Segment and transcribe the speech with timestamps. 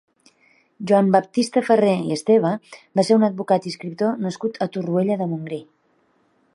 [0.91, 2.55] Joan Baptista Ferrer i Esteve
[3.01, 5.63] va ser un advocat i escriptor nascut a Torroella de Montgrí.